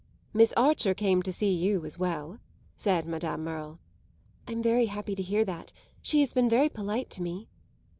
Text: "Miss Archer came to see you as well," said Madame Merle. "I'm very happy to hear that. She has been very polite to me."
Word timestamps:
"Miss 0.33 0.51
Archer 0.57 0.95
came 0.95 1.21
to 1.21 1.31
see 1.31 1.53
you 1.53 1.85
as 1.85 1.99
well," 1.99 2.39
said 2.75 3.05
Madame 3.05 3.43
Merle. 3.43 3.79
"I'm 4.47 4.63
very 4.63 4.87
happy 4.87 5.13
to 5.13 5.21
hear 5.21 5.45
that. 5.45 5.71
She 6.01 6.21
has 6.21 6.33
been 6.33 6.49
very 6.49 6.69
polite 6.69 7.11
to 7.11 7.21
me." 7.21 7.49